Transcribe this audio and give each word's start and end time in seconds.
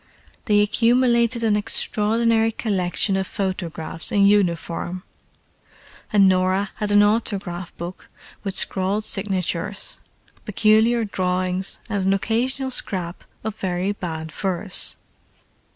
They 0.45 0.61
accumulated 0.61 1.43
an 1.43 1.55
extraordinary 1.55 2.51
collection 2.51 3.15
of 3.15 3.27
photographs 3.27 4.11
in 4.11 4.25
uniform; 4.25 5.03
and 6.11 6.27
Norah 6.27 6.71
had 6.77 6.91
an 6.91 7.03
autograph 7.03 7.77
book 7.77 8.09
with 8.43 8.55
scrawled 8.55 9.03
signatures, 9.03 9.99
peculiar 10.43 11.03
drawings 11.03 11.77
and 11.87 12.03
an 12.03 12.13
occasional 12.15 12.71
scrap 12.71 13.25
of 13.43 13.55
very 13.57 13.91
bad 13.91 14.31
verse. 14.31 14.95